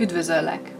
[0.00, 0.74] Üdvözöllek!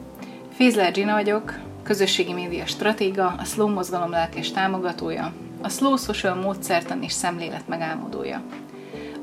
[0.53, 7.03] Fézler Gina vagyok, közösségi média stratéga, a Slow mozgalom lelkes támogatója, a Slow Social módszertan
[7.03, 8.43] és szemlélet megálmodója.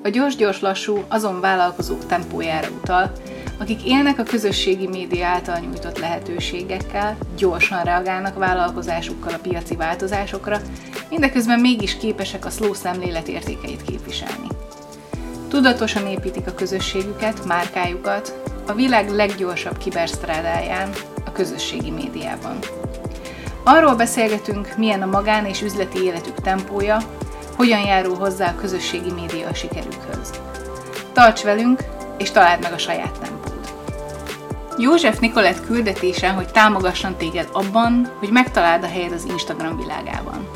[0.04, 3.12] A gyors-gyors lassú azon vállalkozók tempójára utal,
[3.60, 10.59] akik élnek a közösségi média által nyújtott lehetőségekkel, gyorsan reagálnak vállalkozásukkal a piaci változásokra,
[11.09, 14.48] mindeközben mégis képesek a slow szemlélet értékeit képviselni.
[15.48, 20.89] Tudatosan építik a közösségüket, márkájukat, a világ leggyorsabb kibersztrádáján,
[21.25, 22.60] a közösségi médiában.
[23.64, 26.97] Arról beszélgetünk, milyen a magán és üzleti életük tempója,
[27.56, 30.32] hogyan járul hozzá a közösségi média a sikerükhöz.
[31.14, 31.83] Tarts velünk,
[32.17, 33.73] és találd meg a saját tempót.
[34.78, 40.47] József Nikolett küldetése, hogy támogasson téged abban, hogy megtaláld a helyed az Instagram világában.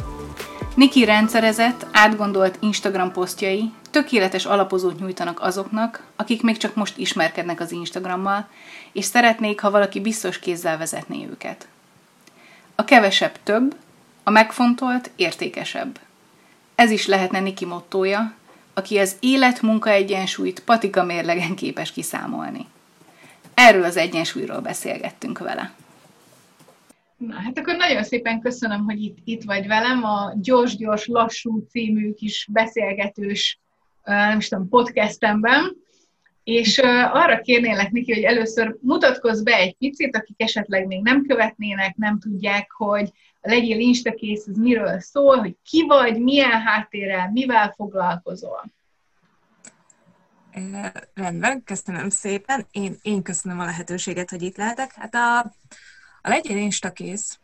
[0.76, 7.72] Niki rendszerezett, átgondolt Instagram posztjai tökéletes alapozót nyújtanak azoknak, akik még csak most ismerkednek az
[7.72, 8.48] Instagrammal,
[8.92, 11.68] és szeretnék, ha valaki biztos kézzel vezetné őket.
[12.76, 13.76] A kevesebb több,
[14.24, 16.00] a megfontolt értékesebb.
[16.76, 18.34] Ez is lehetne Niki mottója,
[18.74, 22.68] aki az élet-munka egyensúlyt patika mérlegen képes kiszámolni.
[23.54, 25.72] Erről az egyensúlyról beszélgettünk vele.
[27.28, 32.14] Na, hát akkor nagyon szépen köszönöm, hogy itt, itt vagy velem a Gyors-Gyors Lassú című
[32.14, 33.60] kis beszélgetős,
[34.04, 35.76] nem is tudom, podcastemben,
[36.44, 36.78] és
[37.12, 42.20] arra kérnélek neki, hogy először mutatkozz be egy picit, akik esetleg még nem követnének, nem
[42.20, 48.72] tudják, hogy a Legyél Instakész, ez miről szól, hogy ki vagy, milyen háttérrel, mivel foglalkozol.
[51.14, 52.66] Rendben, köszönöm szépen.
[52.72, 54.94] Én, én köszönöm a lehetőséget, hogy itt lehetek.
[54.94, 55.54] Hát a,
[56.22, 57.40] a Legyél Instakész,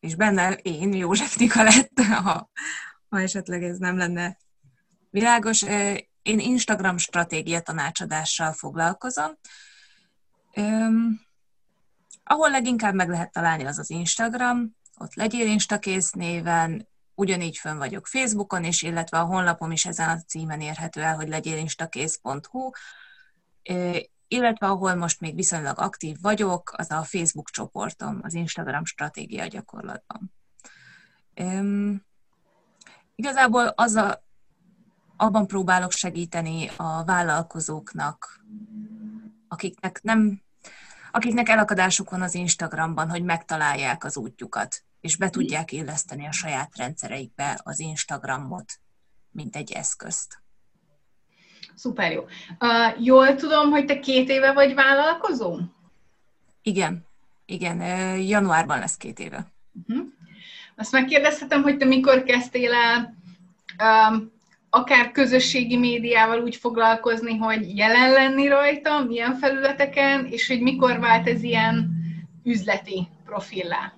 [0.00, 2.50] és benne én, József lett, ha,
[3.08, 4.36] ha esetleg ez nem lenne
[5.10, 5.62] világos.
[6.22, 9.38] Én Instagram stratégia tanácsadással foglalkozom.
[12.24, 18.06] Ahol leginkább meg lehet találni, az az Instagram, ott legyél Instakész néven, ugyanígy fönn vagyok
[18.06, 22.70] Facebookon is, illetve a honlapom is ezen a címen érhető el, hogy legyélinstakész.hu,
[24.28, 30.32] illetve ahol most még viszonylag aktív vagyok, az a Facebook csoportom, az Instagram stratégia gyakorlatban.
[31.40, 32.04] Um,
[33.14, 34.22] igazából az a,
[35.16, 38.44] abban próbálok segíteni a vállalkozóknak,
[39.48, 40.42] akiknek nem
[41.10, 46.76] akiknek elakadásuk van az Instagramban, hogy megtalálják az útjukat, és be tudják illeszteni a saját
[46.76, 48.80] rendszereikbe az Instagramot,
[49.30, 50.42] mint egy eszközt.
[51.78, 52.24] Szuper jó.
[52.60, 55.58] Uh, jól tudom, hogy te két éve vagy vállalkozó?
[56.62, 57.06] Igen,
[57.46, 57.80] igen,
[58.18, 59.46] januárban lesz két éve.
[59.88, 60.06] Uh-huh.
[60.76, 63.14] Azt megkérdezhetem, hogy te mikor kezdtél el
[64.10, 64.32] um,
[64.70, 71.28] akár közösségi médiával úgy foglalkozni, hogy jelen lenni rajta, milyen felületeken, és hogy mikor vált
[71.28, 71.90] ez ilyen
[72.44, 73.97] üzleti profillá?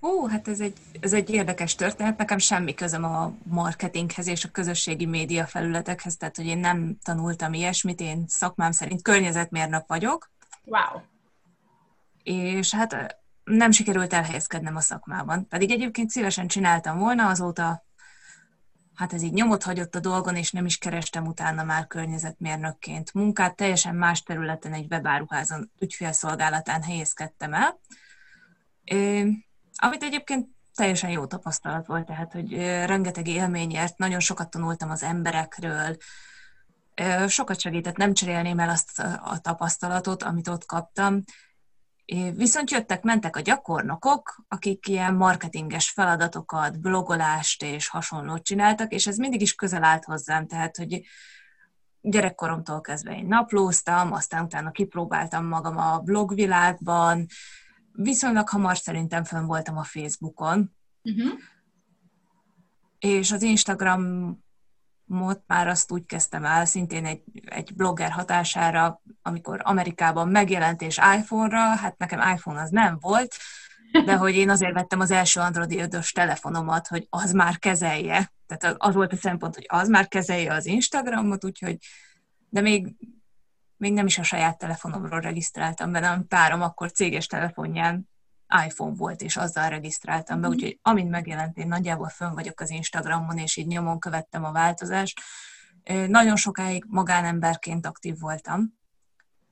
[0.00, 2.18] Ó, hát ez egy, ez egy érdekes történet.
[2.18, 7.52] Nekem semmi közöm a marketinghez és a közösségi média felületekhez, tehát hogy én nem tanultam
[7.52, 10.30] ilyesmit, én szakmám szerint környezetmérnök vagyok.
[10.64, 11.00] Wow.
[12.22, 15.48] És hát nem sikerült elhelyezkednem a szakmában.
[15.48, 17.84] Pedig egyébként szívesen csináltam volna, azóta
[18.94, 23.56] hát ez így nyomot hagyott a dolgon, és nem is kerestem utána már környezetmérnökként munkát.
[23.56, 27.78] Teljesen más területen egy webáruházon ügyfélszolgálatán helyezkedtem el,
[29.76, 35.96] amit egyébként teljesen jó tapasztalat volt, tehát, hogy rengeteg élményért, nagyon sokat tanultam az emberekről,
[37.26, 41.22] sokat segített, nem cserélném el azt a tapasztalatot, amit ott kaptam,
[42.34, 49.16] Viszont jöttek, mentek a gyakornokok, akik ilyen marketinges feladatokat, blogolást és hasonlót csináltak, és ez
[49.16, 51.02] mindig is közel állt hozzám, tehát, hogy
[52.00, 57.26] gyerekkoromtól kezdve én naplóztam, aztán utána kipróbáltam magam a blogvilágban,
[57.96, 60.70] viszonylag hamar szerintem fönn voltam a Facebookon,
[61.02, 61.32] uh-huh.
[62.98, 64.34] és az Instagram
[65.04, 71.00] mot már azt úgy kezdtem el, szintén egy, egy blogger hatására, amikor Amerikában megjelent és
[71.18, 73.36] iPhone-ra, hát nekem iPhone az nem volt,
[74.04, 78.32] de hogy én azért vettem az első Android 5 telefonomat, hogy az már kezelje.
[78.46, 81.78] Tehát az volt a szempont, hogy az már kezelje az Instagramot, úgyhogy,
[82.48, 82.94] de még,
[83.76, 88.08] még nem is a saját telefonomról regisztráltam be, hanem párom akkor céges telefonján
[88.66, 90.56] iPhone volt, és azzal regisztráltam be, mhm.
[90.56, 95.20] úgyhogy amint megjelent, én nagyjából fönn vagyok az Instagramon, és így nyomon követtem a változást.
[96.06, 98.74] Nagyon sokáig magánemberként aktív voltam.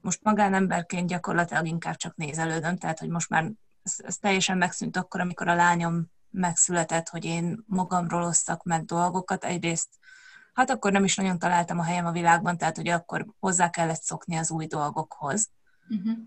[0.00, 3.50] Most magánemberként gyakorlatilag inkább csak nézelődöm, tehát hogy most már
[3.82, 9.44] ez, ez teljesen megszűnt akkor, amikor a lányom megszületett, hogy én magamról osszak meg dolgokat.
[9.44, 9.88] Egyrészt
[10.54, 14.02] hát akkor nem is nagyon találtam a helyem a világban, tehát hogy akkor hozzá kellett
[14.02, 15.50] szokni az új dolgokhoz.
[15.88, 16.18] Uh-huh.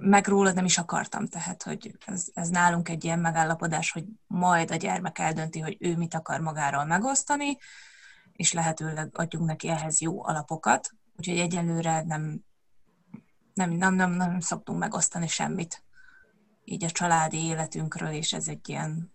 [0.00, 4.70] Meg róla nem is akartam, tehát hogy ez, ez nálunk egy ilyen megállapodás, hogy majd
[4.70, 7.56] a gyermek eldönti, hogy ő mit akar magáról megosztani,
[8.32, 12.44] és lehetőleg adjunk neki ehhez jó alapokat, úgyhogy egyelőre nem,
[13.54, 15.84] nem, nem, nem, nem szoktunk megosztani semmit
[16.64, 19.13] így a családi életünkről, és ez egy ilyen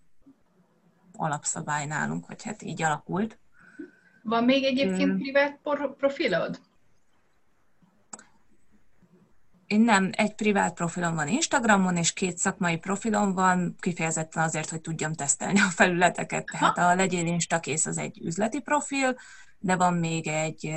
[1.20, 3.40] alapszabály nálunk, hogy hát így alakult.
[4.24, 5.18] Van még egyébként hmm.
[5.18, 5.60] privát
[5.98, 6.60] profilod?
[9.66, 14.82] Én nem, egy privát profilom van Instagramon, és két szakmai profilom van, kifejezetten azért, hogy
[14.82, 16.46] tudjam tesztelni a felületeket.
[16.46, 19.16] Tehát a Legyél Instakész az egy üzleti profil,
[19.60, 20.76] de van még egy,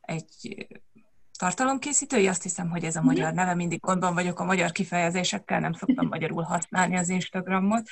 [0.00, 0.66] egy
[1.38, 5.72] tartalomkészítői, azt hiszem, hogy ez a magyar neve, mindig gondban vagyok a magyar kifejezésekkel, nem
[5.72, 7.88] szoktam magyarul használni az Instagramot.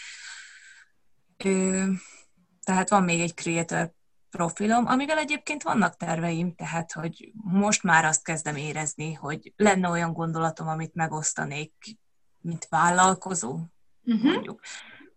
[2.63, 3.93] Tehát van még egy creator
[4.31, 10.13] profilom, amivel egyébként vannak terveim, tehát hogy most már azt kezdem érezni, hogy lenne olyan
[10.13, 11.73] gondolatom, amit megosztanék,
[12.41, 13.59] mint vállalkozó,
[14.05, 14.33] uh-huh.
[14.33, 14.61] mondjuk,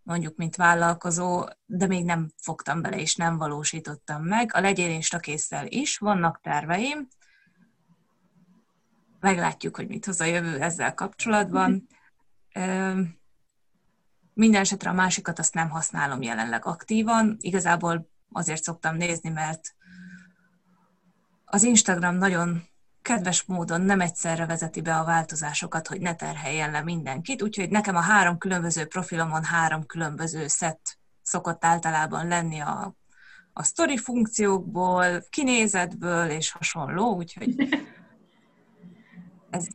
[0.03, 4.53] mondjuk, mint vállalkozó, de még nem fogtam bele, és nem valósítottam meg.
[4.53, 7.07] A legyél instakészsel is vannak terveim,
[9.19, 11.87] meglátjuk, hogy mit hoz a jövő ezzel kapcsolatban.
[12.55, 13.07] Uh-huh.
[14.37, 17.37] Minden esetre a másikat azt nem használom jelenleg aktívan.
[17.39, 19.75] Igazából azért szoktam nézni, mert
[21.45, 22.63] az Instagram nagyon
[23.01, 27.95] kedves módon nem egyszerre vezeti be a változásokat, hogy ne terheljen le mindenkit, úgyhogy nekem
[27.95, 32.95] a három különböző profilomon három különböző szett szokott általában lenni a,
[33.53, 37.55] a story funkciókból, kinézetből és hasonló, úgyhogy
[39.49, 39.67] ez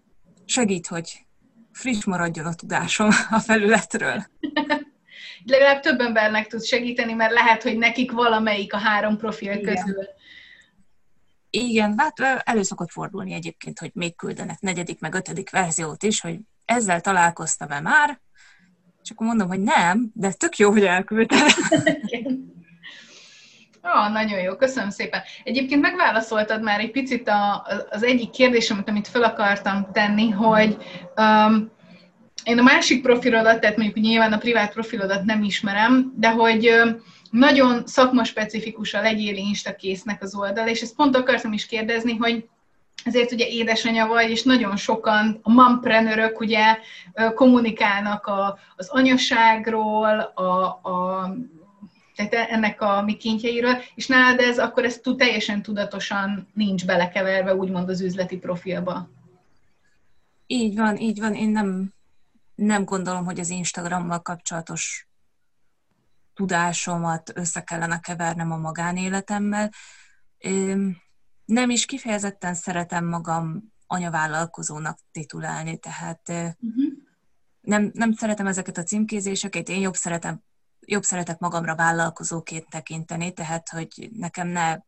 [0.45, 1.27] segít, hogy
[1.73, 4.27] friss maradjon a tudásom a felületről.
[5.45, 9.75] Legalább több embernek tud segíteni, mert lehet, hogy nekik valamelyik a három profil Igen.
[9.75, 10.05] közül.
[11.51, 16.39] Igen, hát elő szokott fordulni egyébként, hogy még küldenek negyedik, meg ötödik verziót is, hogy
[16.65, 18.21] ezzel találkoztam-e már,
[19.03, 21.47] és akkor mondom, hogy nem, de tök jó, hogy elküldtem.
[23.85, 25.23] Ah, nagyon jó, köszönöm szépen.
[25.45, 30.77] Egyébként megválaszoltad már egy picit a, az egyik kérdésemet, amit fel akartam tenni, hogy
[31.17, 31.71] um,
[32.45, 36.71] én a másik profilodat, tehát mondjuk nyilván a privát profilodat nem ismerem, de hogy
[37.31, 42.49] nagyon szakmaspecifikus a legyél instakésznek az oldal, és ezt pont akartam is kérdezni, hogy
[43.05, 46.79] ezért ugye édesanyja vagy, és nagyon sokan a mamprenörök ugye
[47.35, 51.29] kommunikálnak a, az anyaságról, a, a
[52.17, 58.01] tehát ennek a mikéntjeiről, és nálad ez, akkor ez teljesen tudatosan nincs belekeverve, úgymond az
[58.01, 59.09] üzleti profilba.
[60.47, 61.35] Így van, így van.
[61.35, 61.93] Én nem,
[62.55, 65.09] nem gondolom, hogy az Instagrammal kapcsolatos
[66.35, 69.71] tudásomat össze kellene kevernem a magánéletemmel.
[71.45, 76.93] Nem is kifejezetten szeretem magam anyavállalkozónak titulálni, tehát uh-huh.
[77.61, 80.43] nem, nem szeretem ezeket a címkézéseket, én jobb szeretem
[80.87, 84.79] jobb szeretek magamra vállalkozóként tekinteni, tehát hogy nekem ne,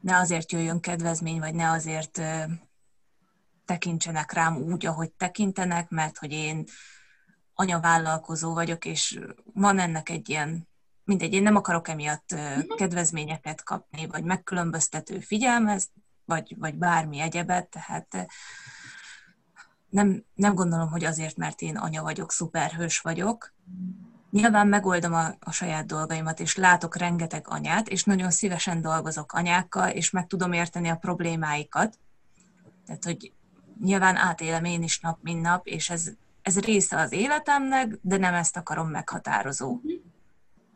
[0.00, 2.20] ne azért jöjjön kedvezmény, vagy ne azért
[3.64, 6.64] tekintsenek rám úgy, ahogy tekintenek, mert hogy én
[7.54, 9.20] anyavállalkozó vagyok, és
[9.54, 10.68] van ennek egy ilyen,
[11.04, 12.74] mindegy, én nem akarok emiatt mhm.
[12.76, 15.90] kedvezményeket kapni, vagy megkülönböztető figyelmez,
[16.24, 18.26] vagy, vagy bármi egyebet, tehát
[19.88, 23.54] nem, nem gondolom, hogy azért, mert én anya vagyok, szuperhős vagyok,
[24.30, 29.88] Nyilván megoldom a, a saját dolgaimat, és látok rengeteg anyát, és nagyon szívesen dolgozok anyákkal,
[29.88, 31.98] és meg tudom érteni a problémáikat.
[32.86, 33.32] Tehát, hogy
[33.80, 36.10] nyilván átélem én is nap, mint nap, és ez,
[36.42, 39.80] ez része az életemnek, de nem ezt akarom meghatározó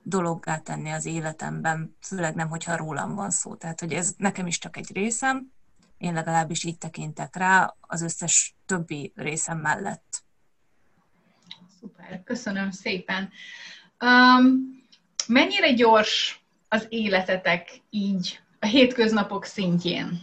[0.03, 3.55] dologgá tenni az életemben, főleg nem, hogyha rólam van szó.
[3.55, 5.53] Tehát, hogy ez nekem is csak egy részem,
[5.99, 10.12] én legalábbis így tekintek rá az összes többi részem mellett.
[11.83, 13.31] Szuper, köszönöm szépen.
[14.01, 14.83] Um,
[15.27, 20.21] mennyire gyors az életetek így a hétköznapok szintjén?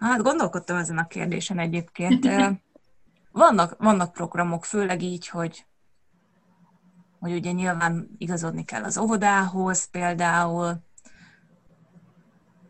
[0.00, 2.28] Hát gondolkodtam ezen a kérdésen egyébként.
[3.32, 5.64] Vannak, vannak programok, főleg így, hogy,
[7.20, 10.82] hogy ugye nyilván igazodni kell az óvodához például,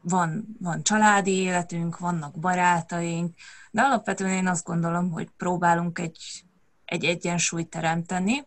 [0.04, 3.34] van, van családi életünk, vannak barátaink,
[3.70, 6.44] de alapvetően én azt gondolom, hogy próbálunk egy,
[6.84, 8.46] egy egyensúlyt teremteni,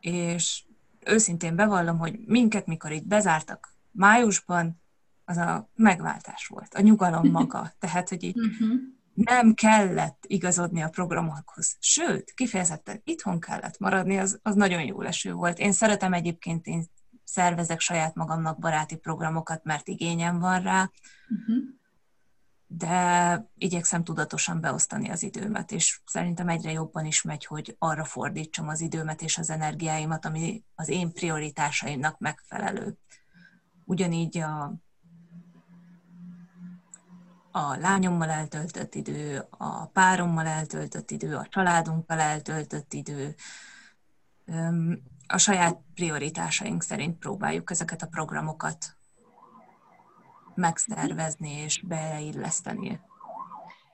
[0.00, 0.64] és
[1.04, 4.80] őszintén bevallom, hogy minket, mikor itt bezártak májusban,
[5.24, 7.72] az a megváltás volt, a nyugalom maga.
[7.78, 8.80] Tehát, hogy így uh-huh.
[9.14, 11.76] nem kellett igazodni a programokhoz.
[11.80, 15.58] Sőt, kifejezetten itthon kellett maradni, az, az nagyon jó leső volt.
[15.58, 16.84] Én szeretem egyébként, én
[17.26, 20.90] szervezek saját magamnak baráti programokat, mert igényem van rá,
[21.28, 21.64] uh-huh.
[22.66, 28.68] de igyekszem tudatosan beosztani az időmet, és szerintem egyre jobban is megy, hogy arra fordítsam
[28.68, 32.98] az időmet és az energiáimat, ami az én prioritásaimnak megfelelő.
[33.84, 34.74] Ugyanígy a
[37.56, 43.34] a lányommal eltöltött idő, a párommal eltöltött idő, a családunkkal eltöltött idő.
[45.26, 48.96] A saját prioritásaink szerint próbáljuk ezeket a programokat
[50.54, 53.00] megszervezni és beilleszteni.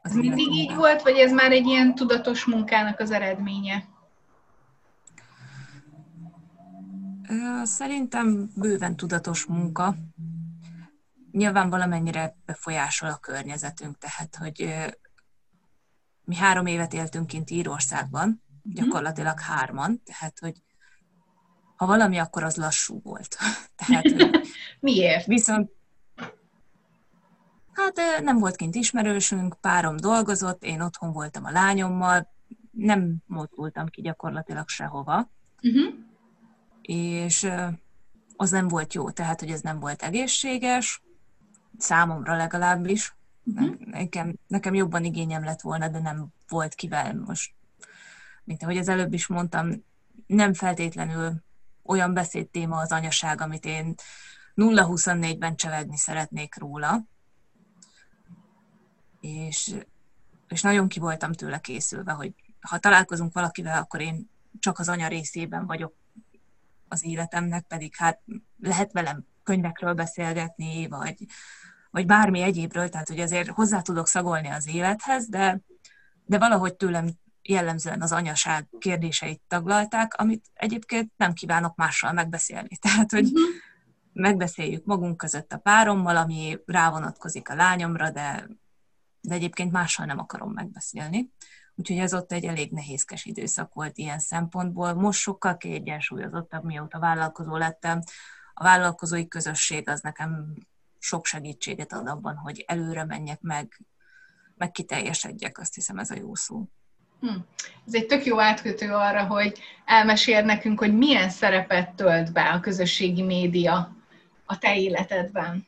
[0.03, 3.89] Ez mindig így volt, vagy ez már egy ilyen tudatos munkának az eredménye?
[7.63, 9.95] Szerintem bőven tudatos munka
[11.33, 14.75] nyilván valamennyire befolyásol a környezetünk, tehát hogy
[16.25, 18.75] mi három évet éltünk kint Írországban, mhm.
[18.75, 20.63] gyakorlatilag hárman, tehát hogy
[21.83, 23.37] ha valami, akkor az lassú volt.
[23.87, 24.05] tehát,
[24.81, 25.27] Miért?
[25.27, 25.71] Viszont
[27.73, 32.33] Hát nem volt kint ismerősünk, párom dolgozott, én otthon voltam a lányommal,
[32.71, 35.31] nem mozdultam ki gyakorlatilag sehova.
[35.63, 35.95] Uh-huh.
[36.83, 37.51] És
[38.37, 41.03] az nem volt jó, tehát hogy ez nem volt egészséges,
[41.79, 43.17] számomra legalábbis.
[43.45, 43.77] Uh-huh.
[43.79, 47.55] Nekem, nekem jobban igényem lett volna, de nem volt kivel most.
[48.45, 49.85] Mint ahogy az előbb is mondtam,
[50.27, 51.43] nem feltétlenül
[51.93, 53.95] olyan beszédtéma az anyaság, amit én
[54.57, 57.05] 0-24-ben csevegni szeretnék róla.
[59.21, 59.75] És,
[60.49, 65.09] és nagyon ki voltam tőle készülve, hogy ha találkozunk valakivel, akkor én csak az anya
[65.09, 65.95] részében vagyok
[66.89, 68.21] az életemnek, pedig hát
[68.61, 71.27] lehet velem könyvekről beszélgetni, vagy,
[71.91, 75.61] vagy bármi egyébről, tehát hogy azért hozzá tudok szagolni az élethez, de,
[76.25, 77.09] de valahogy tőlem
[77.43, 82.77] jellemzően az anyaság kérdéseit taglalták, amit egyébként nem kívánok mással megbeszélni.
[82.83, 83.41] Tehát, hogy uh-huh.
[84.13, 88.49] megbeszéljük magunk között a párommal, ami rávonatkozik a lányomra, de,
[89.21, 91.31] de egyébként mással nem akarom megbeszélni.
[91.75, 94.95] Úgyhogy ez ott egy elég nehézkes időszak volt ilyen szempontból.
[94.95, 98.01] Most sokkal kiegyensúlyozottabb, mióta vállalkozó lettem.
[98.55, 100.55] A vállalkozói közösség az nekem
[100.99, 103.81] sok segítséget ad abban, hogy előre menjek meg,
[104.55, 106.69] meg kiteljesedjek, azt hiszem ez a jó szó.
[107.23, 107.37] Hm.
[107.87, 112.61] Ez egy tök jó átkötő arra, hogy elmesél nekünk, hogy milyen szerepet tölt be a
[112.61, 113.97] közösségi média
[114.47, 115.67] a te életedben.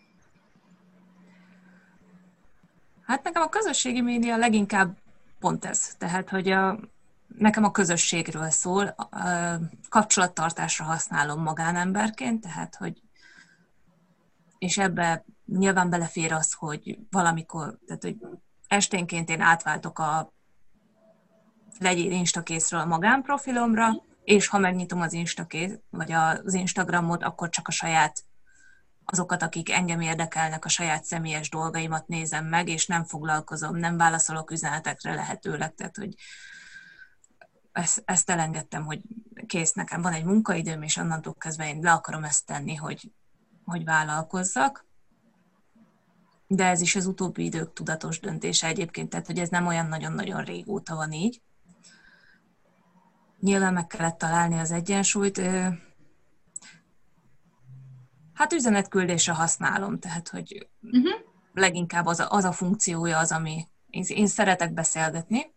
[3.06, 4.96] Hát nekem a közösségi média leginkább
[5.38, 5.94] pont ez.
[5.98, 6.78] Tehát, hogy a,
[7.38, 9.06] nekem a közösségről szól, a
[9.88, 13.02] kapcsolattartásra használom magánemberként, tehát, hogy
[14.58, 18.16] és ebbe nyilván belefér az, hogy valamikor, tehát hogy
[18.68, 20.33] esténként én átváltok a
[21.78, 28.24] legyél Instakészről magánprofilomra, és ha megnyitom az Instakész, vagy az Instagramot, akkor csak a saját
[29.04, 34.50] azokat, akik engem érdekelnek, a saját személyes dolgaimat nézem meg, és nem foglalkozom, nem válaszolok
[34.50, 36.14] üzenetekre lehetőleg, tehát hogy
[37.72, 39.00] ezt, ezt elengedtem, hogy
[39.46, 43.10] kész, nekem van egy munkaidőm, és onnantól kezdve én le akarom ezt tenni, hogy
[43.64, 44.86] hogy vállalkozzak.
[46.46, 50.42] De ez is az utóbbi idők tudatos döntése egyébként, tehát hogy ez nem olyan nagyon-nagyon
[50.42, 51.42] régóta van így.
[53.44, 55.40] Nyilván meg kellett találni az egyensúlyt.
[58.32, 61.10] Hát üzenetküldésre használom, tehát hogy uh-huh.
[61.52, 65.54] leginkább az a, az a funkciója az, ami én, én szeretek beszélgetni.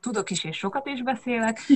[0.00, 1.60] Tudok is, és sokat is beszélek.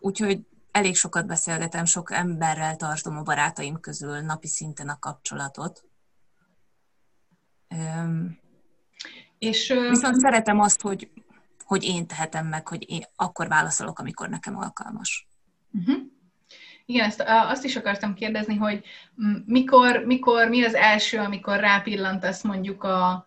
[0.00, 5.84] Úgyhogy elég sokat beszélgetem, sok emberrel tartom a barátaim közül napi szinten a kapcsolatot.
[9.38, 11.10] És, Viszont szeretem azt, hogy,
[11.64, 15.28] hogy én tehetem meg, hogy én akkor válaszolok, amikor nekem alkalmas.
[15.72, 16.02] Uh-huh.
[16.86, 18.84] Igen, ezt, azt is akartam kérdezni, hogy
[19.46, 23.26] mikor, mikor, mi az első, amikor rápillantasz mondjuk a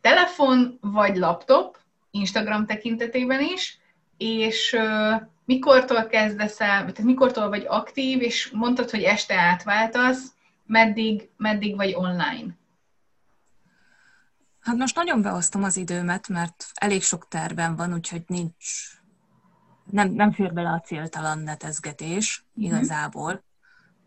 [0.00, 1.76] telefon vagy laptop,
[2.10, 3.78] Instagram tekintetében is,
[4.16, 4.76] és
[5.44, 10.32] mikortól kezdesz el, tehát mikortól vagy aktív, és mondtad, hogy este átváltasz,
[10.66, 12.57] meddig, meddig vagy online?
[14.68, 18.64] Hát most nagyon beosztom az időmet, mert elég sok tervem van, úgyhogy nincs,
[19.90, 22.68] nem, nem fér bele a céltalan netezgetés mm-hmm.
[22.68, 23.44] igazából.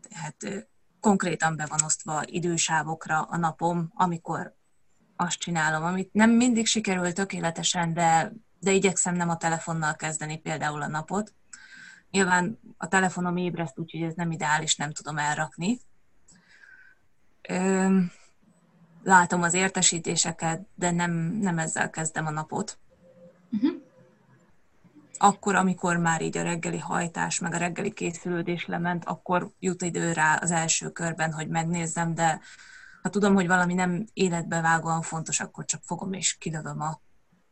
[0.10, 0.68] Tehát
[1.00, 4.56] konkrétan be van osztva idősávokra a napom, amikor
[5.16, 10.82] azt csinálom, amit nem mindig sikerül tökéletesen, de de igyekszem nem a telefonnal kezdeni például
[10.82, 11.34] a napot.
[12.12, 15.80] Nyilván a telefonom ébreszt, úgyhogy ez nem ideális, nem tudom elrakni.
[19.04, 22.78] Látom az értesítéseket, de nem, nem ezzel kezdem a napot.
[23.52, 23.72] Uh-huh.
[25.18, 30.12] Akkor, amikor már így a reggeli hajtás, meg a reggeli készülődés lement, akkor jut idő
[30.12, 32.42] rá az első körben, hogy megnézzem, de
[33.02, 37.02] ha tudom, hogy valami nem életbevágóan fontos, akkor csak fogom és kilövöm a,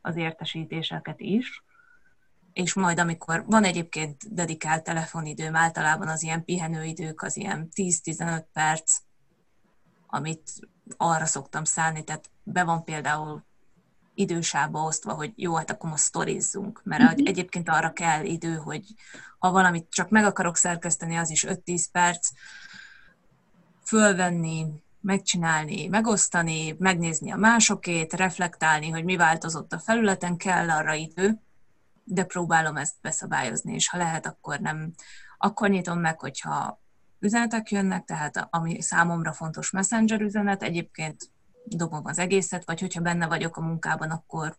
[0.02, 1.64] az értesítéseket is.
[2.54, 8.98] És majd, amikor van egyébként dedikált telefonidőm, általában az ilyen pihenőidők, az ilyen 10-15 perc,
[10.10, 10.52] amit
[10.98, 13.44] arra szoktam szállni, tehát be van például
[14.14, 17.28] idősába osztva, hogy jó, hát akkor most sztorizzunk, mert uh-huh.
[17.28, 18.84] egyébként arra kell idő, hogy
[19.40, 22.30] ha valamit csak meg akarok szerkeszteni, az is 5-10 perc,
[23.84, 24.66] fölvenni,
[25.02, 31.40] megcsinálni, megosztani, megnézni a másokét, reflektálni, hogy mi változott a felületen, kell arra idő,
[32.04, 34.94] de próbálom ezt beszabályozni, és ha lehet, akkor nem.
[35.38, 36.82] Akkor nyitom meg, hogyha
[37.20, 41.32] üzenetek jönnek, tehát ami számomra fontos messenger üzenet, egyébként
[41.64, 44.58] dobom az egészet, vagy hogyha benne vagyok a munkában, akkor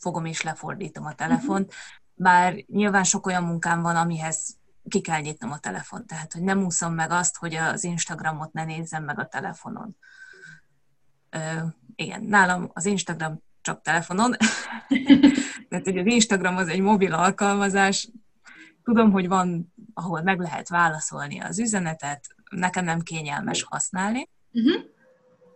[0.00, 1.72] fogom és lefordítom a telefont.
[2.14, 4.56] Bár nyilván sok olyan munkám van, amihez
[4.88, 6.06] ki kell nyitnom a telefon.
[6.06, 9.96] Tehát, hogy nem úszom meg azt, hogy az Instagramot ne nézzem meg a telefonon.
[11.30, 11.38] Ö,
[11.94, 14.36] igen, nálam az Instagram csak telefonon.
[15.68, 18.08] Tehát, hogy az Instagram az egy mobil alkalmazás.
[18.84, 24.28] Tudom, hogy van, ahol meg lehet válaszolni az üzenetet, nekem nem kényelmes használni.
[24.52, 24.82] Uh-huh.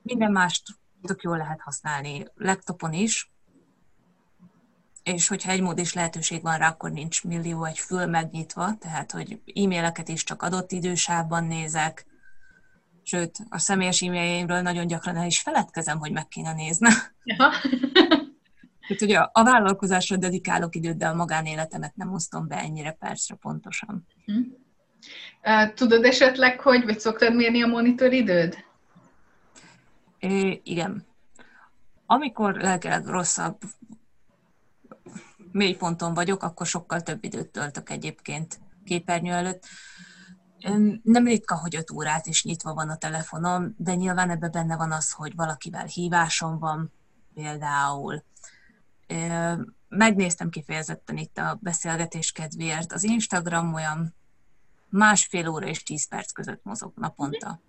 [0.03, 0.63] Minden mást
[1.03, 3.33] tök jól lehet használni laptopon is,
[5.03, 9.11] és hogyha egy mód és lehetőség van rá, akkor nincs millió egy fül megnyitva, tehát
[9.11, 12.07] hogy e-maileket is csak adott idősávban nézek,
[13.03, 16.89] sőt, a személyes e-mailjeimről nagyon gyakran el is feledkezem, hogy meg kéne nézni.
[17.25, 17.51] Ja.
[18.91, 24.07] Tehát ugye a vállalkozásra dedikálok időt, de a magánéletemet nem osztom be ennyire percre pontosan.
[24.25, 24.41] Hm.
[25.75, 28.57] Tudod esetleg, hogy, vagy szoktad mérni a monitoridőd?
[30.19, 31.07] É, igen.
[32.07, 33.59] Amikor lelkileg rosszabb
[35.53, 39.67] mélyponton vagyok, akkor sokkal több időt töltök egyébként képernyő előtt.
[41.03, 44.93] Nem ritka, hogy öt órát is nyitva van a telefonom, de nyilván ebben benne van
[44.93, 46.93] az, hogy valakivel hívásom van,
[47.35, 48.23] például.
[49.89, 52.93] Megnéztem kifejezetten itt a beszélgetés kedvéért.
[52.93, 54.15] Az Instagram olyan
[54.89, 57.61] másfél óra és tíz perc között mozog naponta.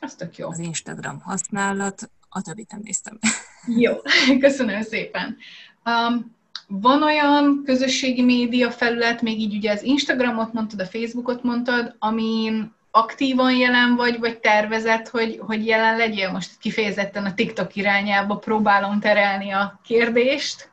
[0.00, 0.48] Az tök jó.
[0.48, 3.18] Az Instagram használat, a többit nem néztem.
[3.66, 3.92] Jó,
[4.38, 5.36] köszönöm szépen.
[5.84, 6.34] Um,
[6.66, 12.74] van olyan közösségi média felület, még így ugye az Instagramot mondtad, a Facebookot mondtad, amin
[12.96, 16.30] aktívan jelen vagy, vagy tervezett, hogy, hogy jelen legyél?
[16.30, 20.70] Most kifejezetten a TikTok irányába próbálom terelni a kérdést.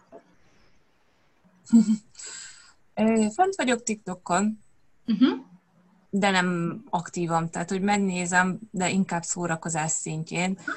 [3.36, 4.60] Fent vagyok TikTokon,
[5.08, 5.40] uh-huh.
[6.10, 10.52] de nem aktívan, tehát hogy megnézem, de inkább szórakozás szintjén.
[10.52, 10.76] Uh-huh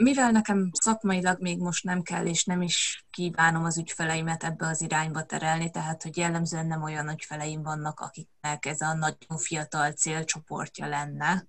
[0.00, 4.80] mivel nekem szakmailag még most nem kell, és nem is kívánom az ügyfeleimet ebbe az
[4.80, 10.86] irányba terelni, tehát hogy jellemzően nem olyan ügyfeleim vannak, akiknek ez a nagyon fiatal célcsoportja
[10.86, 11.46] lenne,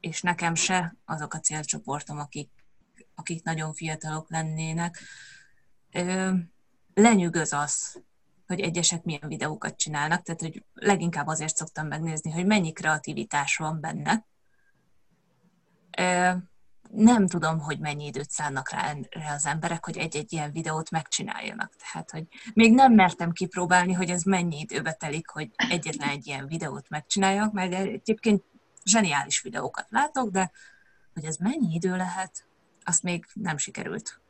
[0.00, 2.50] és nekem se azok a célcsoportom, akik,
[3.14, 4.98] akik nagyon fiatalok lennének.
[6.94, 8.02] Lenyűgöz az,
[8.46, 13.80] hogy egyesek milyen videókat csinálnak, tehát hogy leginkább azért szoktam megnézni, hogy mennyi kreativitás van
[13.80, 14.26] benne
[16.90, 21.72] nem tudom, hogy mennyi időt szánnak rá, rá az emberek, hogy egy-egy ilyen videót megcsináljanak.
[21.76, 22.24] Tehát, hogy
[22.54, 27.52] még nem mertem kipróbálni, hogy ez mennyi időbe telik, hogy egyetlen egy ilyen videót megcsináljak,
[27.52, 28.42] mert egyébként
[28.84, 30.50] zseniális videókat látok, de
[31.14, 32.46] hogy ez mennyi idő lehet,
[32.84, 34.20] azt még nem sikerült.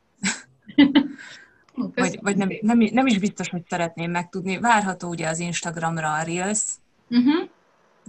[1.75, 4.59] vagy vagy nem, nem, nem is biztos, hogy szeretném megtudni.
[4.59, 6.63] Várható ugye az Instagramra a Reels,
[7.09, 7.49] uh-huh.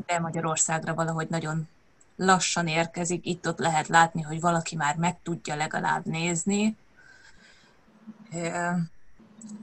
[0.06, 1.68] de Magyarországra valahogy nagyon
[2.20, 6.76] lassan érkezik, itt-ott lehet látni, hogy valaki már meg tudja legalább nézni.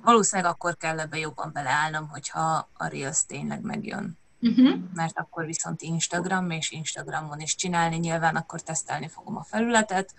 [0.01, 4.17] Valószínűleg akkor kell ebbe jobban beleállnom, hogyha a Reels tényleg megjön.
[4.39, 4.79] Uh-huh.
[4.93, 10.13] Mert akkor viszont Instagram, és Instagramon is csinálni, nyilván akkor tesztelni fogom a felületet.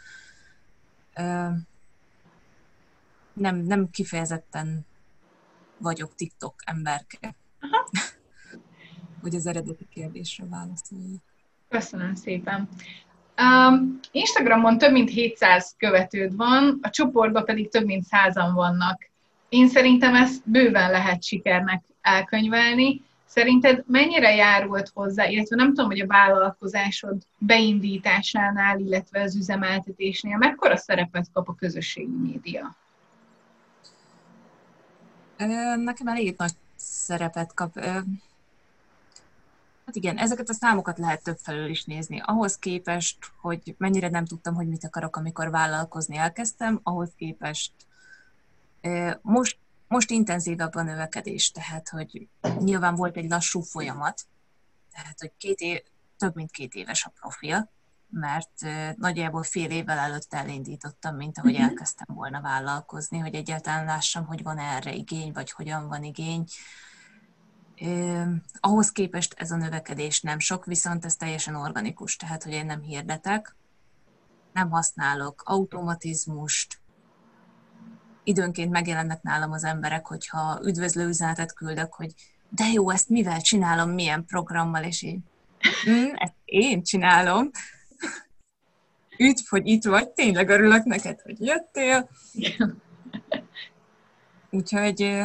[3.32, 4.86] Nem, nem kifejezetten
[5.78, 7.34] vagyok TikTok emberke.
[7.60, 7.88] Uh-huh.
[9.22, 11.27] hogy az eredeti kérdésre válaszoljak.
[11.68, 12.68] Köszönöm szépen.
[13.38, 19.10] Um, Instagramon több mint 700 követőd van, a csoportban pedig több mint 100-an vannak.
[19.48, 23.02] Én szerintem ezt bőven lehet sikernek elkönyvelni.
[23.26, 30.76] Szerinted mennyire járult hozzá, illetve nem tudom, hogy a vállalkozásod beindításánál, illetve az üzemeltetésnél mekkora
[30.76, 32.76] szerepet kap a közösségi média?
[35.76, 37.80] Nekem elég nagy szerepet kap
[39.96, 42.20] igen, ezeket a számokat lehet több felől is nézni.
[42.24, 47.72] Ahhoz képest, hogy mennyire nem tudtam, hogy mit akarok, amikor vállalkozni elkezdtem, ahhoz képest
[49.22, 54.26] most, most intenzívebb a növekedés, tehát hogy nyilván volt egy lassú folyamat,
[54.92, 55.82] tehát hogy két év,
[56.16, 57.70] több mint két éves a profil,
[58.10, 58.52] mert
[58.96, 61.62] nagyjából fél évvel előtt elindítottam, mint ahogy mhm.
[61.62, 66.44] elkezdtem volna vállalkozni, hogy egyáltalán lássam, hogy van erre igény, vagy hogyan van igény.
[68.60, 72.82] Ahhoz képest ez a növekedés nem sok, viszont ez teljesen organikus, tehát hogy én nem
[72.82, 73.56] hirdetek,
[74.52, 76.80] nem használok automatizmust,
[78.28, 82.14] időnként megjelennek nálam az emberek, hogyha üdvözlő üzenetet küldök, hogy
[82.48, 85.24] de jó, ezt mivel csinálom, milyen programmal, és én,
[85.84, 87.50] hm, ezt én csinálom.
[89.18, 92.08] Üdv, hogy itt vagy, tényleg örülök neked, hogy jöttél.
[94.50, 95.24] Úgyhogy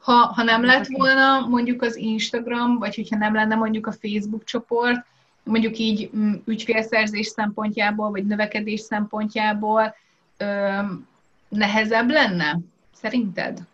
[0.00, 4.44] ha, ha nem lett volna mondjuk az Instagram, vagy hogyha nem lenne mondjuk a Facebook
[4.44, 5.06] csoport,
[5.42, 9.94] mondjuk így mm, ügyfélszerzés szempontjából, vagy növekedés szempontjából
[10.36, 10.80] ö,
[11.48, 12.58] nehezebb lenne?
[12.94, 13.66] Szerinted?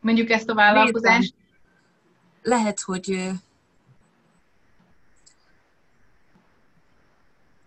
[0.00, 1.34] Mondjuk ezt a vállalkozást?
[2.42, 3.30] Lehet, hogy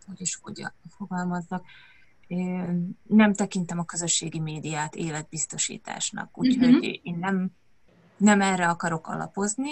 [0.07, 0.39] hogy is
[0.97, 1.65] fogalmazzak,
[3.07, 6.99] nem tekintem a közösségi médiát életbiztosításnak, úgyhogy uh-huh.
[7.03, 7.51] én nem
[8.21, 9.69] nem erre akarok alapozni.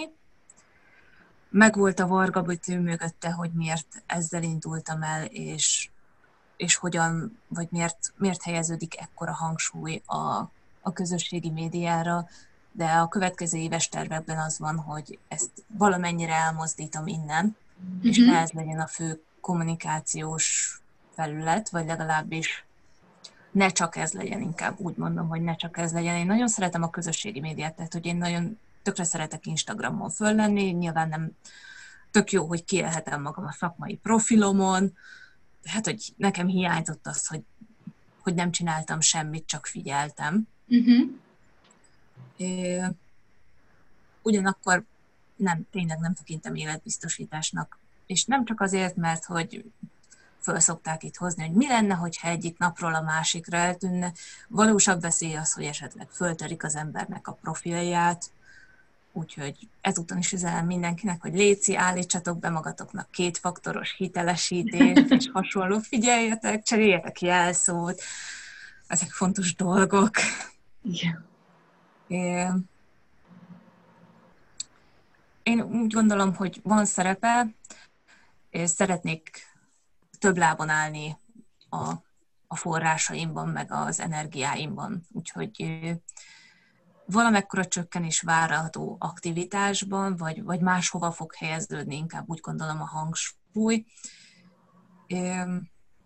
[1.49, 5.89] Megvolt a varga bütő mögötte, hogy miért ezzel indultam el, és,
[6.57, 12.27] és hogyan, vagy miért, miért helyeződik ekkora hangsúly a, a közösségi médiára,
[12.71, 17.55] de a következő éves tervekben az van, hogy ezt valamennyire elmozdítom innen,
[17.95, 18.09] uh-huh.
[18.09, 20.78] és ne ez legyen a fő kommunikációs
[21.19, 22.65] felület, vagy legalábbis
[23.51, 26.15] ne csak ez legyen, inkább úgy mondom, hogy ne csak ez legyen.
[26.15, 30.63] Én nagyon szeretem a közösségi médiát, tehát hogy én nagyon tökre szeretek Instagramon föl lenni,
[30.63, 31.31] nyilván nem
[32.11, 34.97] tök jó, hogy kielhetem magam a szakmai profilomon,
[35.63, 37.41] hát, hogy nekem hiányzott az, hogy,
[38.19, 40.47] hogy nem csináltam semmit, csak figyeltem.
[40.67, 41.09] Uh-huh.
[42.37, 42.81] É,
[44.21, 44.83] ugyanakkor
[45.35, 47.77] nem, tényleg nem tekintem életbiztosításnak.
[48.05, 49.71] És nem csak azért, mert hogy
[50.41, 54.11] föl szokták itt hozni, hogy mi lenne, hogyha egyik napról a másikra eltűnne.
[54.47, 58.31] Valósabb veszély az, hogy esetleg föltörik az embernek a profilját,
[59.11, 66.63] úgyhogy ezúton is üzenem mindenkinek, hogy léci, állítsatok be magatoknak kétfaktoros hitelesítést, és hasonló, figyeljetek,
[66.63, 68.01] cseréljetek jelszót,
[68.87, 70.11] ezek fontos dolgok.
[70.81, 71.27] Igen.
[75.43, 77.47] Én úgy gondolom, hogy van szerepe,
[78.49, 79.48] és szeretnék
[80.19, 81.17] több lábon állni
[81.69, 81.93] a,
[82.47, 85.07] a forrásaimban, meg az energiáimban.
[85.11, 85.91] Úgyhogy
[87.05, 93.85] valamekkora csökkenés várható aktivitásban, vagy, vagy máshova fog helyeződni, inkább úgy gondolom a hangsúly.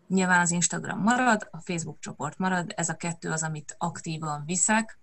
[0.08, 5.00] Nyilván az Instagram marad, a Facebook csoport marad, ez a kettő az, amit aktívan viszek,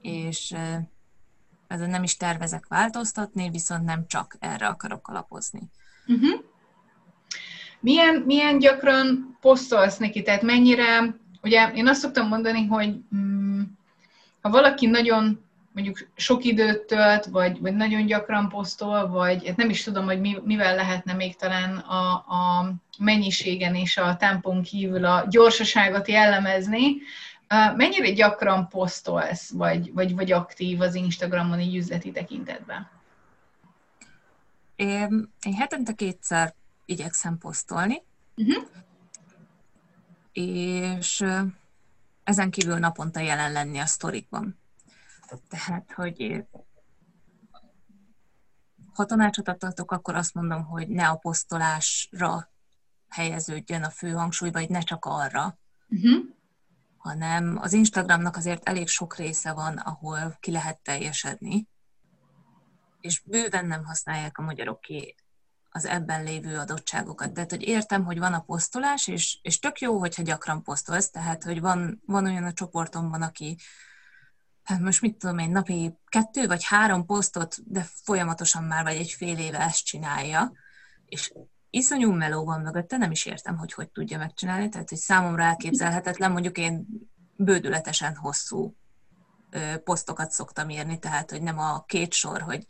[0.00, 0.54] és
[1.66, 5.70] ezen nem is tervezek változtatni, viszont nem csak erre akarok alapozni.
[6.06, 6.44] Uh-huh.
[7.80, 10.22] Milyen, milyen gyakran posztolsz neki?
[10.22, 13.62] Tehát mennyire, ugye én azt szoktam mondani, hogy mm,
[14.40, 19.70] ha valaki nagyon mondjuk sok időt tölt, vagy, vagy nagyon gyakran posztol, vagy hát nem
[19.70, 25.04] is tudom, hogy mi, mivel lehetne még talán a, a mennyiségen és a tempón kívül
[25.04, 26.96] a gyorsaságot jellemezni,
[27.76, 32.88] mennyire gyakran posztolsz, vagy, vagy, vagy aktív az Instagramon így üzleti tekintetben?
[34.76, 36.54] Én, én hetente kétszer
[36.88, 38.02] igyekszem posztolni,
[38.36, 38.66] uh-huh.
[40.32, 41.24] és
[42.24, 44.58] ezen kívül naponta jelen lenni a sztorikban.
[45.48, 46.44] Tehát, hogy
[48.92, 52.50] ha tanácsot adtatok, akkor azt mondom, hogy ne a posztolásra
[53.08, 56.24] helyeződjön a fő hangsúly, vagy ne csak arra, uh-huh.
[56.96, 61.68] hanem az Instagramnak azért elég sok része van, ahol ki lehet teljesedni,
[63.00, 65.14] és bőven nem használják a magyarok ki
[65.78, 67.32] az ebben lévő adottságokat.
[67.32, 71.42] Tehát, hogy értem, hogy van a posztolás, és, és tök jó, hogyha gyakran posztolsz, tehát,
[71.42, 73.56] hogy van, van olyan a csoportomban, aki
[74.62, 79.10] hát most mit tudom én, napi kettő vagy három posztot, de folyamatosan már vagy egy
[79.10, 80.52] fél éve ezt csinálja,
[81.04, 81.32] és
[81.70, 86.32] iszonyú meló van mögötte, nem is értem, hogy hogy tudja megcsinálni, tehát hogy számomra elképzelhetetlen,
[86.32, 86.86] mondjuk én
[87.36, 88.76] bődületesen hosszú
[89.84, 92.66] posztokat szoktam írni, tehát hogy nem a két sor, hogy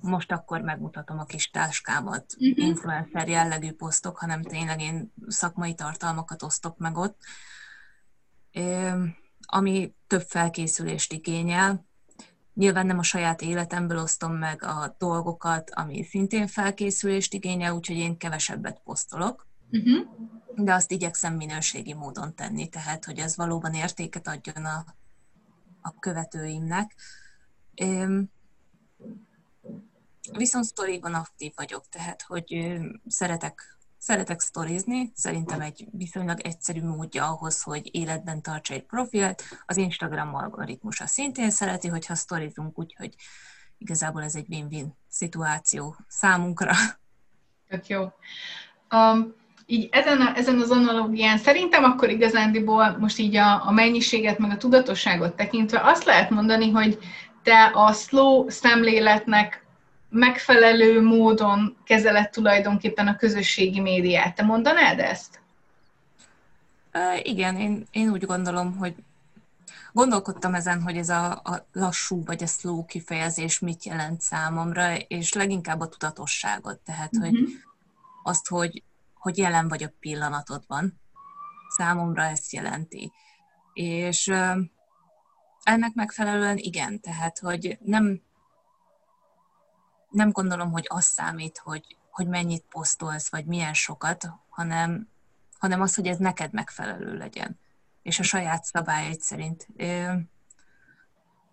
[0.00, 2.66] most akkor megmutatom a kis táskámat, uh-huh.
[2.66, 7.20] influencer jellegű posztok, hanem tényleg én szakmai tartalmakat osztok meg ott.
[9.40, 11.86] ami több felkészülést igényel.
[12.54, 18.16] Nyilván nem a saját életemből osztom meg a dolgokat, ami szintén felkészülést igényel, úgyhogy én
[18.16, 19.46] kevesebbet posztolok.
[19.70, 20.06] Uh-huh.
[20.54, 24.84] De azt igyekszem minőségi módon tenni, tehát hogy ez valóban értéket adjon a,
[25.80, 26.94] a követőimnek.
[27.82, 28.30] Üm,
[30.32, 37.62] viszont sztoriban aktív vagyok, tehát hogy szeretek Szeretek sztorizni, szerintem egy viszonylag egyszerű módja ahhoz,
[37.62, 39.42] hogy életben tartsa egy profilt.
[39.66, 43.14] Az Instagram algoritmusa szintén szereti, hogyha sztorizunk, úgyhogy
[43.78, 46.72] igazából ez egy win-win szituáció számunkra.
[47.68, 48.12] Tök jó.
[48.90, 49.34] Um,
[49.66, 54.50] így ezen, a, ezen az analógián szerintem akkor igazándiból most így a, a mennyiséget, meg
[54.50, 56.98] a tudatosságot tekintve azt lehet mondani, hogy
[57.42, 59.65] te a slow szemléletnek
[60.08, 64.34] megfelelő módon kezelett tulajdonképpen a közösségi médiát.
[64.34, 65.40] Te mondanád ezt?
[66.94, 68.94] Uh, igen, én, én úgy gondolom, hogy
[69.92, 75.32] gondolkodtam ezen, hogy ez a, a lassú vagy a slow kifejezés mit jelent számomra, és
[75.32, 77.30] leginkább a tudatosságot, tehát uh-huh.
[77.30, 77.48] hogy
[78.22, 78.82] azt, hogy,
[79.14, 81.00] hogy jelen vagy a pillanatodban.
[81.76, 83.12] Számomra ezt jelenti.
[83.72, 84.56] És uh,
[85.62, 88.20] ennek megfelelően igen, tehát hogy nem,
[90.16, 95.08] nem gondolom, hogy az számít, hogy, hogy mennyit posztolsz, vagy milyen sokat, hanem,
[95.58, 97.58] hanem az, hogy ez neked megfelelő legyen,
[98.02, 99.68] és a saját szabályait szerint.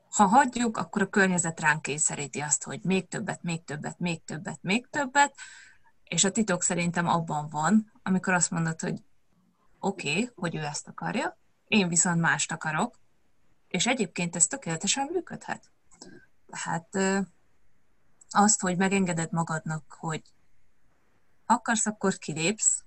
[0.10, 4.60] Ha hagyjuk, akkor a környezet ránk kényszeríti azt, hogy még többet, még többet, még többet,
[4.62, 5.36] még többet,
[6.04, 9.04] és a titok szerintem abban van, amikor azt mondod, hogy
[9.80, 13.00] oké, okay, hogy ő ezt akarja, én viszont mást akarok,
[13.68, 15.72] és egyébként ez tökéletesen működhet.
[16.48, 16.98] Tehát
[18.36, 20.22] azt, hogy megengeded magadnak, hogy
[21.46, 22.84] akarsz, akkor kilépsz,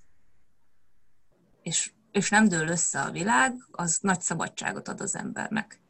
[1.62, 5.80] és, és nem dől össze a világ, az nagy szabadságot ad az embernek.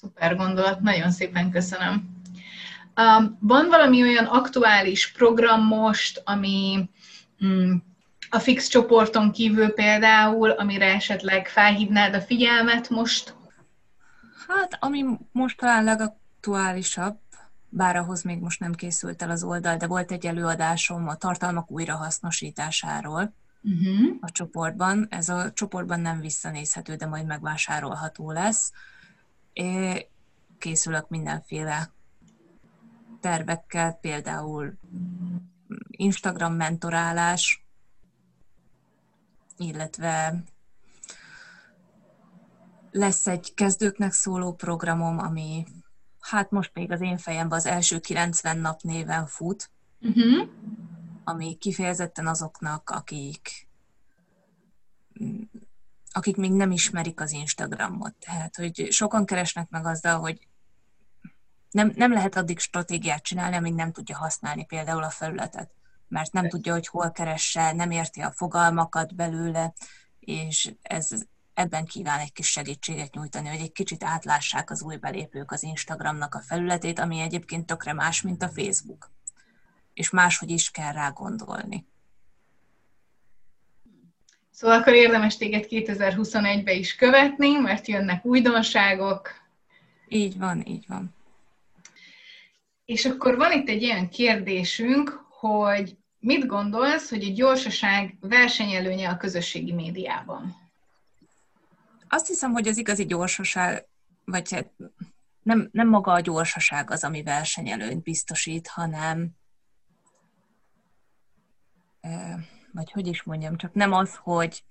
[0.00, 2.16] Szuper gondolat, nagyon szépen köszönöm.
[3.38, 6.88] Van valami olyan aktuális program most, ami
[7.44, 7.74] mm,
[8.30, 13.34] a fix csoporton kívül például, amire esetleg felhívnád a figyelmet most?
[14.48, 17.18] Hát, ami most talán legaktuálisabb,
[17.68, 21.70] bár ahhoz még most nem készült el az oldal, de volt egy előadásom a tartalmak
[21.70, 24.16] újrahasznosításáról uh-huh.
[24.20, 25.06] a csoportban.
[25.10, 28.72] Ez a csoportban nem visszanézhető, de majd megvásárolható lesz.
[29.52, 30.06] É,
[30.58, 31.92] készülök mindenféle
[33.20, 34.74] tervekkel, például
[35.90, 37.64] Instagram mentorálás,
[39.56, 40.42] illetve
[42.90, 45.66] lesz egy kezdőknek szóló programom, ami
[46.28, 50.48] hát most még az én fejemben az első 90 nap néven fut, uh-huh.
[51.24, 53.68] ami kifejezetten azoknak, akik
[56.12, 58.14] akik még nem ismerik az Instagramot.
[58.14, 60.48] Tehát, hogy sokan keresnek meg azzal, hogy
[61.70, 65.70] nem, nem lehet addig stratégiát csinálni, amíg nem tudja használni például a felületet,
[66.08, 69.74] mert nem tudja, hogy hol keresse, nem érti a fogalmakat belőle,
[70.18, 71.10] és ez
[71.58, 76.34] ebben kíván egy kis segítséget nyújtani, hogy egy kicsit átlássák az új belépők az Instagramnak
[76.34, 79.10] a felületét, ami egyébként tökre más, mint a Facebook.
[79.94, 81.86] És máshogy is kell rá gondolni.
[84.50, 89.30] Szóval akkor érdemes téged 2021-be is követni, mert jönnek újdonságok.
[90.08, 91.14] Így van, így van.
[92.84, 99.16] És akkor van itt egy ilyen kérdésünk, hogy mit gondolsz, hogy a gyorsaság versenyelőnye a
[99.16, 100.67] közösségi médiában?
[102.08, 103.86] Azt hiszem, hogy az igazi gyorsaság,
[104.24, 104.72] vagy hát
[105.42, 109.30] nem, nem maga a gyorsaság az, ami versenyelőnyt biztosít, hanem
[112.72, 114.64] vagy hogy is mondjam, csak nem az, hogy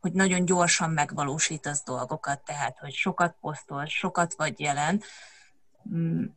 [0.00, 5.02] hogy nagyon gyorsan megvalósítasz dolgokat, tehát, hogy sokat posztol, sokat vagy jelen,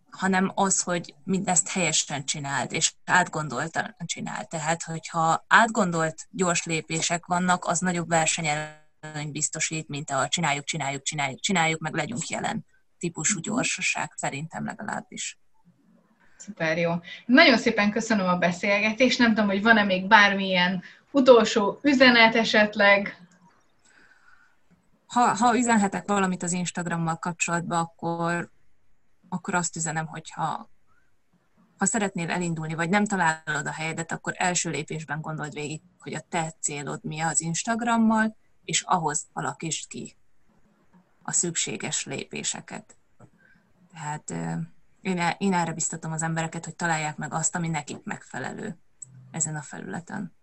[0.09, 4.47] hanem az, hogy mindezt helyesen csináld, és átgondoltan csináld.
[4.47, 11.39] Tehát, hogyha átgondolt gyors lépések vannak, az nagyobb versenyelőny biztosít, mint a csináljuk, csináljuk, csináljuk,
[11.39, 12.65] csináljuk, meg legyünk jelen
[12.99, 13.49] típusú mhm.
[13.49, 15.39] gyorsaság, szerintem legalábbis.
[16.37, 16.91] Szuper jó.
[17.25, 19.19] Nagyon szépen köszönöm a beszélgetést.
[19.19, 23.17] Nem tudom, hogy van-e még bármilyen utolsó üzenet esetleg?
[25.07, 28.49] Ha, ha üzenhetek valamit az Instagrammal kapcsolatban, akkor
[29.29, 30.69] akkor azt üzenem, hogy ha,
[31.77, 36.25] ha szeretnél elindulni, vagy nem találod a helyedet, akkor első lépésben gondold végig, hogy a
[36.29, 40.17] te célod mi az Instagrammal, és ahhoz alakítsd ki
[41.23, 42.97] a szükséges lépéseket.
[43.91, 44.31] Tehát
[45.01, 48.77] én, e, én erre biztatom az embereket, hogy találják meg azt, ami nekik megfelelő
[49.31, 50.33] ezen a felületen.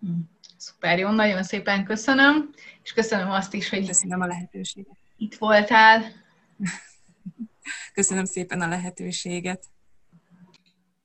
[0.00, 0.20] Hm.
[0.56, 2.50] Szuper, jó, nagyon szépen köszönöm,
[2.82, 4.96] és köszönöm azt is, hogy köszönöm a lehetőséget.
[5.16, 6.02] itt voltál.
[7.92, 9.64] Köszönöm szépen a lehetőséget.